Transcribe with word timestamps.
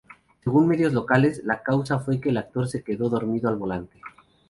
Según 0.43 0.67
medios 0.67 0.93
locales, 0.93 1.43
la 1.45 1.61
causa 1.61 1.99
fue 1.99 2.19
que 2.19 2.29
el 2.29 2.37
actor 2.37 2.67
se 2.67 2.81
quedó 2.83 3.07
dormido 3.07 3.49
al 3.49 3.57
volante. 3.57 4.01